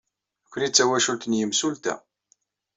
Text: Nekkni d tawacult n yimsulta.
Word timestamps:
Nekkni 0.43 0.67
d 0.69 0.73
tawacult 0.73 1.27
n 1.27 1.37
yimsulta. 1.37 1.95